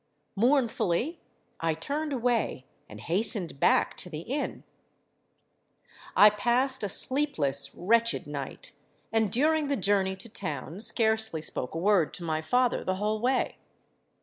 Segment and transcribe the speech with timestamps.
[0.35, 1.19] Mournfully
[1.59, 4.63] I turned away, and hastened back to the inn.
[6.15, 8.71] I passed a sleepless—wretched night;
[9.11, 13.21] and during the journey to town, scarcely spoke a word to my father the whole
[13.21, 13.57] way.